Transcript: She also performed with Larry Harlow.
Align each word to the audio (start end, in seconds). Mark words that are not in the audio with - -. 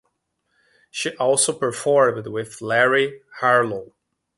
She 0.89 1.15
also 1.17 1.53
performed 1.53 2.25
with 2.27 2.59
Larry 2.59 3.21
Harlow. 3.37 3.93